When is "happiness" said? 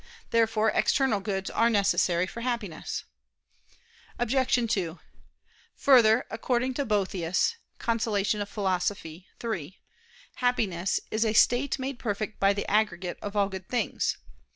2.41-3.03, 10.37-10.99